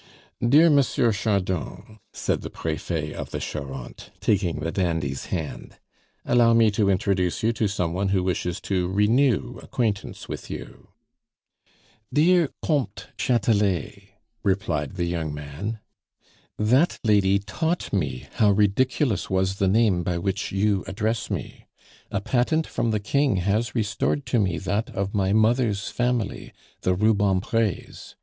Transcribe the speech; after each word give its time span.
"Dear 0.43 0.71
Monsieur 0.71 1.11
Chardon," 1.11 1.99
said 2.11 2.41
the 2.41 2.49
Prefet 2.49 3.13
of 3.13 3.29
the 3.29 3.39
Charente, 3.39 4.09
taking 4.19 4.59
the 4.59 4.71
dandy's 4.71 5.25
hand, 5.25 5.77
"allow 6.25 6.53
me 6.53 6.71
to 6.71 6.89
introduce 6.89 7.43
you 7.43 7.53
to 7.53 7.67
some 7.67 7.93
one 7.93 8.09
who 8.09 8.23
wishes 8.23 8.59
to 8.61 8.87
renew 8.89 9.59
acquaintance 9.61 10.27
with 10.27 10.49
you" 10.49 10.87
"Dear 12.11 12.49
Comte 12.63 13.09
Chatelet," 13.15 14.09
replied 14.41 14.95
the 14.95 15.05
young 15.05 15.31
man, 15.35 15.81
"that 16.57 16.97
lady 17.03 17.37
taught 17.37 17.93
me 17.93 18.25
how 18.37 18.49
ridiculous 18.49 19.29
was 19.29 19.57
the 19.57 19.67
name 19.67 20.01
by 20.01 20.17
which 20.17 20.51
you 20.51 20.83
address 20.87 21.29
me. 21.29 21.67
A 22.09 22.21
patent 22.21 22.65
from 22.65 22.89
the 22.89 22.99
king 22.99 23.35
has 23.35 23.75
restored 23.75 24.25
to 24.25 24.39
me 24.39 24.57
that 24.57 24.89
of 24.95 25.13
my 25.13 25.31
mother's 25.31 25.89
family 25.89 26.53
the 26.81 26.95
Rubempres. 26.95 28.15